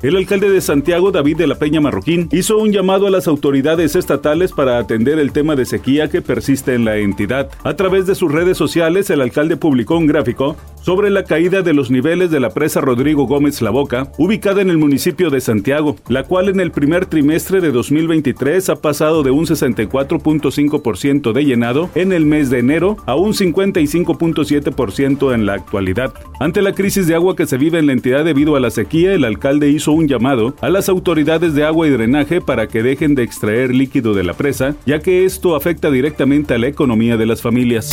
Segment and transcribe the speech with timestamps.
[0.00, 3.96] El alcalde de Santiago, David de la Peña Marroquín, hizo un llamado a las autoridades
[3.96, 7.50] estatales para atender el tema de sequía que persiste en la entidad.
[7.64, 11.74] A través de sus redes sociales, el alcalde publicó un gráfico sobre la caída de
[11.74, 15.96] los niveles de la presa Rodrigo Gómez La Boca, ubicada en el municipio de Santiago,
[16.08, 21.90] la cual en el primer trimestre de 2023 ha pasado de un 64.5% de llenado
[21.96, 26.14] en el mes de enero a un 55.7% en la actualidad.
[26.38, 29.12] Ante la crisis de agua que se vive en la entidad debido a la sequía,
[29.12, 33.14] el alcalde hizo un llamado a las autoridades de agua y drenaje para que dejen
[33.14, 37.26] de extraer líquido de la presa, ya que esto afecta directamente a la economía de
[37.26, 37.90] las familias.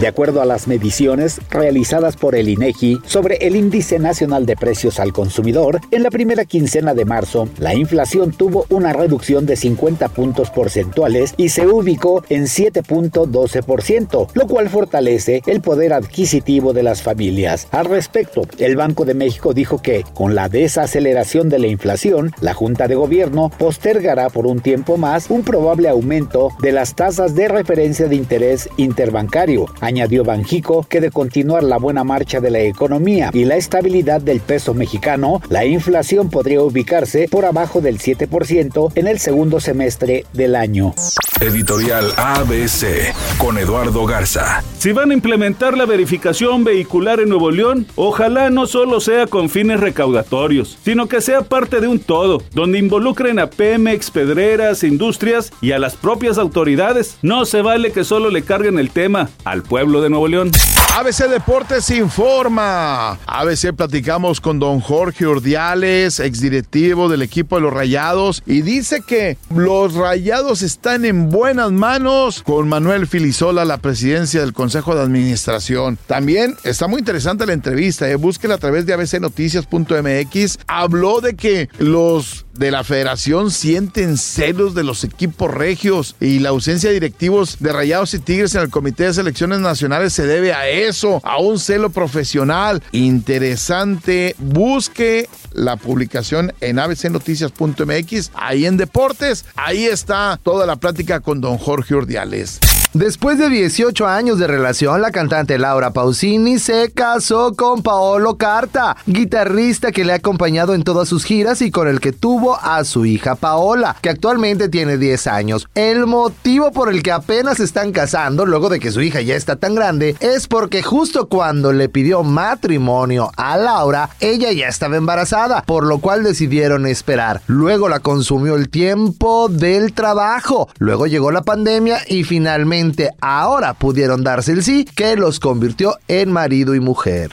[0.00, 5.00] De acuerdo a las mediciones realizadas por el INEGI sobre el Índice Nacional de Precios
[5.00, 10.08] al Consumidor, en la primera quincena de marzo, la inflación tuvo una reducción de 50
[10.10, 17.02] puntos porcentuales y se ubicó en 7.12%, lo cual fortalece el poder adquisitivo de las
[17.02, 17.66] familias.
[17.72, 22.54] Al respecto, el Banco de México dijo que, con la desaceleración de la inflación, la
[22.54, 27.46] Junta de Gobierno postergará por un tiempo más un probable aumento de las tasas de
[27.46, 33.30] referencia de interés interbancario Añadió Banjico que de continuar la buena marcha de la economía
[33.32, 39.06] y la estabilidad del peso mexicano, la inflación podría ubicarse por abajo del 7% en
[39.06, 40.94] el segundo semestre del año.
[41.40, 44.62] Editorial ABC con Eduardo Garza.
[44.78, 49.48] Si van a implementar la verificación vehicular en Nuevo León, ojalá no solo sea con
[49.48, 55.52] fines recaudatorios, sino que sea parte de un todo, donde involucren a Pemex, Pedreras, industrias
[55.60, 57.18] y a las propias autoridades.
[57.20, 60.50] No se vale que solo le carguen el tema al pueblo de Nuevo León.
[60.98, 63.20] ABC Deportes informa.
[63.24, 69.38] ABC platicamos con don Jorge Ordiales, exdirectivo del equipo de los Rayados, y dice que
[69.54, 76.00] los Rayados están en buenas manos con Manuel Filisola, la presidencia del Consejo de Administración.
[76.08, 78.16] También está muy interesante la entrevista, eh.
[78.16, 80.58] búsquela a través de abcnoticias.mx.
[80.66, 86.50] Habló de que los de la federación sienten celos de los equipos regios y la
[86.50, 90.52] ausencia de directivos de Rayados y Tigres en el Comité de Selecciones Nacionales se debe
[90.52, 92.82] a eso, a un celo profesional.
[92.92, 94.34] Interesante.
[94.38, 99.44] Busque la publicación en abcnoticias.mx, ahí en Deportes.
[99.56, 102.58] Ahí está toda la plática con don Jorge Urdiales.
[102.94, 108.96] Después de 18 años de relación, la cantante Laura Pausini se casó con Paolo Carta,
[109.04, 112.82] guitarrista que le ha acompañado en todas sus giras y con el que tuvo a
[112.84, 115.68] su hija Paola, que actualmente tiene 10 años.
[115.74, 119.56] El motivo por el que apenas están casando, luego de que su hija ya está
[119.56, 125.62] tan grande, es porque justo cuando le pidió matrimonio a Laura, ella ya estaba embarazada,
[125.62, 127.42] por lo cual decidieron esperar.
[127.48, 132.77] Luego la consumió el tiempo del trabajo, luego llegó la pandemia y finalmente
[133.20, 137.32] ahora pudieron darse el sí que los convirtió en marido y mujer.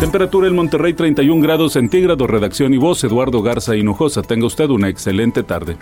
[0.00, 4.22] Temperatura en Monterrey 31 grados centígrados, redacción y voz Eduardo Garza Hinojosa.
[4.22, 5.76] Tenga usted una excelente tarde.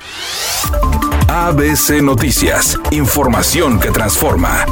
[1.29, 4.67] ABC Noticias, información que transforma.